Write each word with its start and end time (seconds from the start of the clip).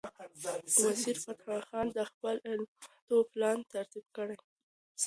وزیرفتح 0.85 1.59
خان 1.67 1.85
د 1.93 1.99
خپلو 2.09 2.37
عملیاتو 2.49 3.15
پلان 3.31 3.57
ترتیب 3.73 4.05
کړ. 4.15 4.27